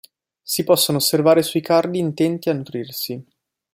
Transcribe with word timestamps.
Si 0.41 0.63
possono 0.63 0.97
osservare 0.97 1.43
sui 1.43 1.61
cardi 1.61 1.99
intenti 1.99 2.49
a 2.49 2.53
nutrirsi. 2.53 3.23